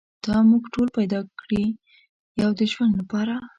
تا 0.23 0.35
موږ 0.49 0.63
ټول 0.73 0.87
پیدا 0.97 1.19
کړي 1.41 1.65
یو 2.41 2.49
د 2.59 2.61
ژوند 2.71 2.93
لپاره. 2.99 3.35